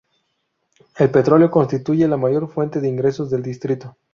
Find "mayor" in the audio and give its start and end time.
2.17-2.51